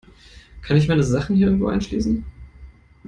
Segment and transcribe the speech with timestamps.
[0.63, 2.25] Kann ich meine Sachen hier irgendwo einschließen?